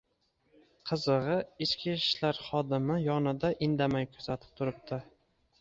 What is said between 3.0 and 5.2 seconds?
yonida indamay kuzatib turibdi.